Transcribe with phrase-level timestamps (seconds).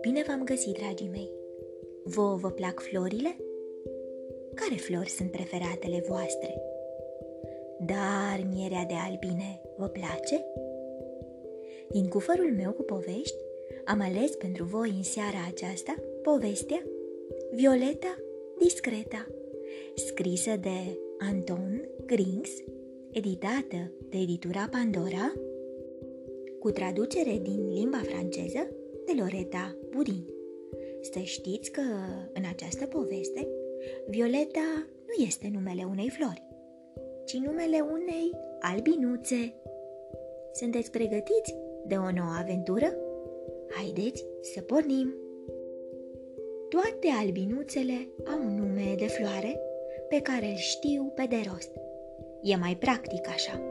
[0.00, 1.30] Bine v-am găsit, dragii mei!
[2.04, 3.36] Vouă vă plac florile?
[4.54, 6.62] Care flori sunt preferatele voastre?
[7.86, 10.44] Dar mierea de albine vă place?
[11.90, 13.36] Din cufărul meu cu povești,
[13.84, 16.82] am ales pentru voi în seara aceasta povestea
[17.50, 18.18] Violeta
[18.58, 19.26] Discreta,
[19.94, 22.50] scrisă de Anton Grings,
[23.16, 25.32] editată de editura Pandora,
[26.58, 28.68] cu traducere din limba franceză
[29.06, 30.26] de Loreta Budin.
[31.00, 31.80] Să știți că
[32.32, 33.48] în această poveste,
[34.06, 36.42] Violeta nu este numele unei flori,
[37.24, 39.54] ci numele unei albinuțe.
[40.52, 41.54] Sunteți pregătiți
[41.86, 42.96] de o nouă aventură?
[43.70, 45.14] Haideți să pornim!
[46.68, 49.60] Toate albinuțele au un nume de floare
[50.08, 51.85] pe care îl știu pe de rost.
[52.46, 53.62] E mai practic așa,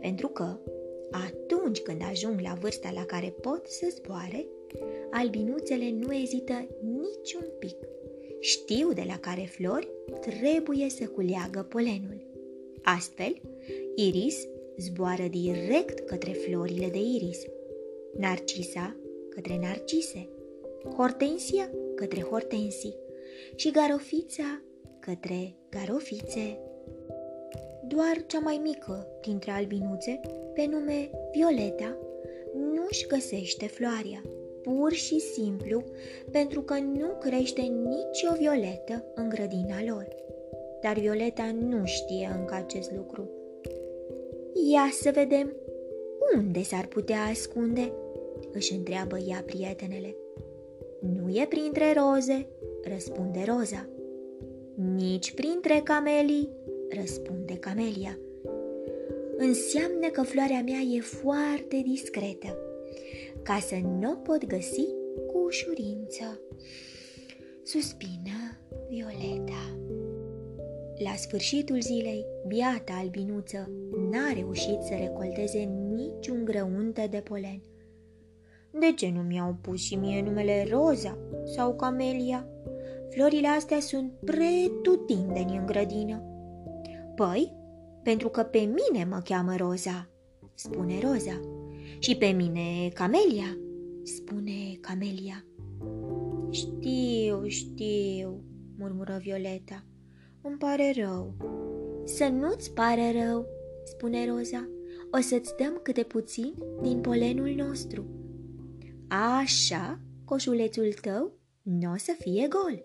[0.00, 0.58] pentru că
[1.10, 4.46] atunci când ajung la vârsta la care pot să zboare,
[5.10, 7.76] albinuțele nu ezită niciun pic.
[8.40, 9.88] Știu de la care flori
[10.20, 12.26] trebuie să culeagă polenul.
[12.82, 13.40] Astfel,
[13.94, 17.44] Iris zboară direct către florile de iris,
[18.18, 18.96] Narcisa
[19.28, 20.28] către narcise,
[20.96, 22.94] Hortensia către hortensii
[23.54, 24.62] și Garofița
[25.00, 26.58] către garofițe.
[27.94, 30.20] Doar cea mai mică dintre albinuțe,
[30.54, 31.98] pe nume Violeta,
[32.74, 34.22] nu-și găsește floarea,
[34.62, 35.84] pur și simplu
[36.30, 40.08] pentru că nu crește nicio violetă în grădina lor.
[40.82, 43.30] Dar Violeta nu știe încă acest lucru.
[44.72, 45.56] Ia să vedem,
[46.36, 47.92] unde s-ar putea ascunde?
[48.52, 50.16] își întreabă ea prietenele.
[51.00, 52.46] Nu e printre roze,
[52.82, 53.88] răspunde Roza.
[54.94, 56.48] Nici printre camelii,
[56.90, 58.18] răspunde Camelia.
[59.36, 62.58] Înseamnă că floarea mea e foarte discretă,
[63.42, 64.86] ca să nu o pot găsi
[65.26, 66.40] cu ușurință.
[67.62, 68.58] Suspină
[68.88, 69.78] Violeta.
[71.04, 73.70] La sfârșitul zilei, biata albinuță
[74.10, 75.58] n-a reușit să recolteze
[75.94, 77.62] niciun grăunte de polen.
[78.70, 82.48] De ce nu mi-au pus și mie numele Roza sau Camelia?
[83.10, 86.33] Florile astea sunt pretutindeni în grădină.
[87.14, 87.52] Păi,
[88.02, 90.08] pentru că pe mine mă cheamă Roza,
[90.54, 91.40] spune Roza.
[91.98, 93.58] Și pe mine Camelia,
[94.02, 95.44] spune Camelia.
[96.50, 98.44] Știu, știu,
[98.78, 99.84] murmură Violeta.
[100.42, 101.34] Îmi pare rău.
[102.04, 103.46] Să nu-ți pare rău,
[103.84, 104.68] spune Roza.
[105.12, 108.06] O să-ți dăm câte puțin din polenul nostru.
[109.08, 111.32] Așa, coșulețul tău
[111.62, 112.82] nu o să fie gol,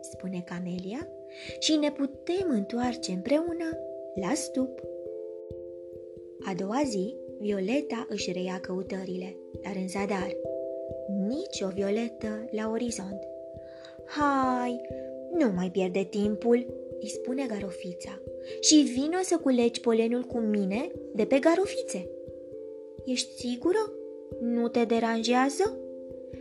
[0.00, 1.08] spune Camelia,
[1.58, 3.78] și ne putem întoarce împreună
[4.20, 4.80] la stup.
[6.44, 10.36] A doua zi, Violeta își reia căutările, dar în zadar.
[11.28, 13.20] Nici o violetă la orizont.
[14.06, 14.80] Hai,
[15.32, 16.66] nu mai pierde timpul,
[17.00, 18.22] îi spune garofița,
[18.60, 22.08] și vino să culegi polenul cu mine de pe garofițe.
[23.04, 23.92] Ești sigură?
[24.40, 25.78] Nu te deranjează?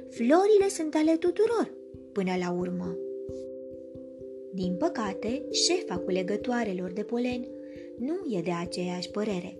[0.09, 1.73] Florile sunt ale tuturor,
[2.11, 2.97] până la urmă.
[4.55, 7.47] Din păcate, șefa culegătoarelor de polen
[7.97, 9.59] nu e de aceeași părere.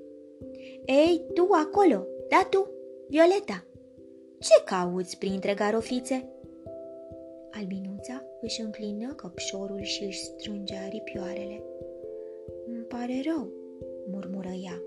[0.86, 2.70] Ei, tu acolo, da tu,
[3.08, 3.66] Violeta,
[4.40, 6.30] ce cauți printre garofițe?
[7.52, 11.64] Albinuța își înclină căpșorul și își strângea aripioarele.
[12.68, 13.48] Îmi pare rău,
[14.12, 14.82] murmură ea.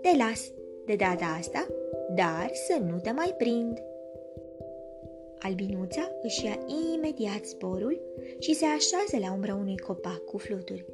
[0.00, 0.52] Te las
[0.86, 1.66] de data asta,
[2.14, 3.78] dar să nu te mai prind.
[5.46, 6.58] Albinuța își ia
[6.94, 8.00] imediat sporul
[8.38, 10.86] și se așează la umbra unui copac cu fluturi.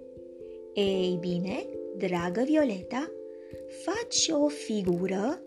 [0.75, 3.11] Ei bine, dragă Violeta,
[3.85, 5.43] faci o figură?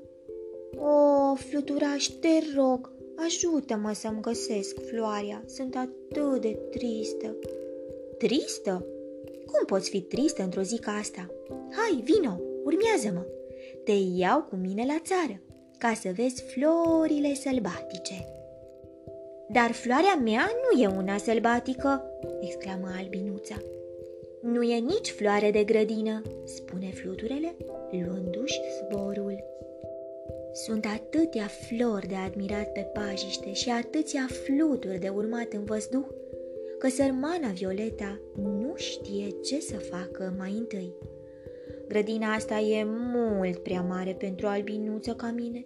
[0.77, 7.35] O, fluturaș, te rog, ajută-mă să-mi găsesc floarea, sunt atât de tristă.
[8.17, 8.85] Tristă?
[9.45, 11.29] Cum poți fi tristă într-o zi ca asta?
[11.71, 13.25] Hai, vino, urmează-mă!
[13.83, 15.41] Te iau cu mine la țară,
[15.77, 18.25] ca să vezi florile sălbatice.
[19.47, 22.03] Dar floarea mea nu e una sălbatică,
[22.41, 23.55] exclamă albinuța.
[24.41, 27.55] Nu e nici floare de grădină, spune fluturele,
[27.91, 29.43] luându-și zborul.
[30.53, 36.05] Sunt atâtea flori de admirat pe pajiște și atâția fluturi de urmat în văzduh,
[36.79, 40.93] că sărmana Violeta nu știe ce să facă mai întâi.
[41.87, 42.83] Grădina asta e
[43.13, 45.65] mult prea mare pentru albinuță ca mine.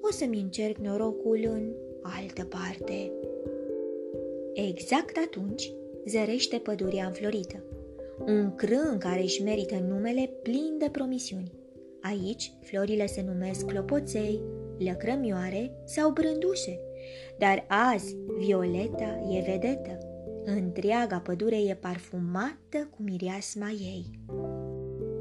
[0.00, 1.72] O să-mi încerc norocul în
[2.20, 3.12] altă parte.
[4.54, 5.72] Exact atunci
[6.06, 7.62] zărește pădurea înflorită.
[8.26, 11.52] Un crân care își merită numele plin de promisiuni.
[12.00, 14.42] Aici, florile se numesc clopoței,
[14.78, 16.80] lăcrămioare sau brândușe,
[17.38, 19.98] dar azi Violeta e vedetă.
[20.44, 24.10] Întreaga pădure e parfumată cu mireasma ei.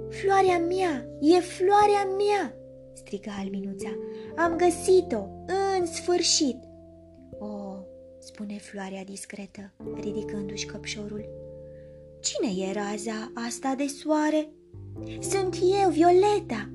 [0.10, 1.08] Floarea mea!
[1.22, 2.56] E floarea mea!"
[2.94, 3.90] striga albinuța.
[4.36, 5.28] Am găsit-o!
[5.80, 6.58] În sfârșit!
[7.40, 7.78] O, oh,
[8.20, 11.26] spune floarea discretă, ridicându-și căpșorul.
[12.20, 14.50] Cine e raza asta de soare?
[15.20, 16.70] Sunt eu, Violeta,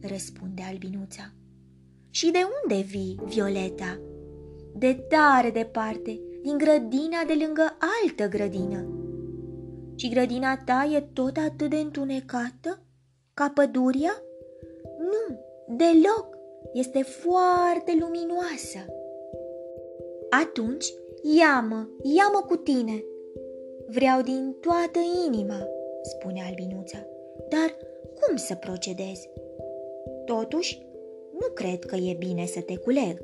[0.00, 1.32] răspunde albinuța.
[2.10, 4.00] Și de unde vii, Violeta?
[4.74, 8.88] De tare departe, din grădina de lângă altă grădină.
[9.94, 12.82] Și grădina ta e tot atât de întunecată
[13.34, 14.22] ca păduria?
[14.98, 15.40] Nu,
[15.76, 16.36] deloc,
[16.72, 18.97] este foarte luminoasă.
[20.30, 23.04] Atunci, ia-mă, ia-mă cu tine.
[23.86, 25.68] Vreau din toată inima,
[26.02, 27.06] spune albinuța.
[27.48, 27.76] Dar
[28.20, 29.30] cum să procedezi?
[30.24, 30.86] Totuși,
[31.32, 33.22] nu cred că e bine să te culeg.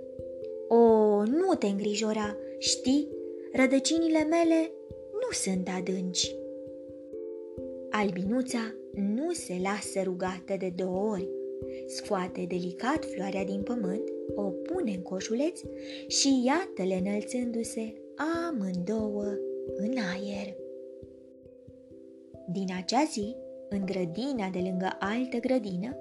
[0.69, 0.77] O,
[1.23, 3.09] nu te îngrijora, știi,
[3.53, 4.71] rădăcinile mele
[5.13, 6.37] nu sunt adânci.
[7.91, 11.29] Albinuța nu se lasă rugată de două ori.
[11.87, 15.61] Scoate delicat floarea din pământ, o pune în coșuleț
[16.07, 17.95] și iată-le înălțându-se
[18.49, 19.25] amândouă
[19.77, 20.57] în aer.
[22.53, 23.37] Din acea zi,
[23.69, 25.97] în grădina de lângă altă grădină,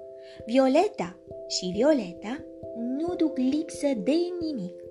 [0.46, 1.18] Violeta
[1.48, 2.44] și Violeta
[2.98, 4.82] nu duc lipsă de nimic.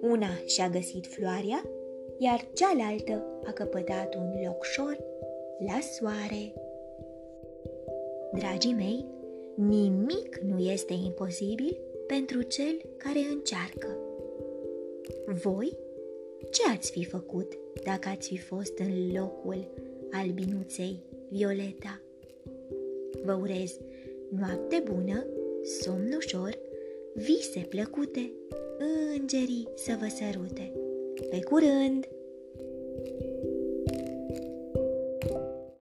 [0.00, 1.70] Una și-a găsit floarea,
[2.18, 4.98] iar cealaltă a căpătat un locșor
[5.66, 6.52] la soare.
[8.32, 9.04] Dragii mei,
[9.66, 13.98] nimic nu este imposibil pentru cel care încearcă.
[15.42, 15.76] Voi,
[16.50, 19.70] ce ați fi făcut dacă ați fi fost în locul
[20.10, 22.00] albinuței Violeta?
[23.24, 23.78] Vă urez
[24.30, 25.26] noapte bună,
[25.80, 26.58] somn ușor,
[27.14, 28.32] vise plăcute,
[29.18, 30.72] îngerii să vă sărute.
[31.30, 32.08] Pe curând!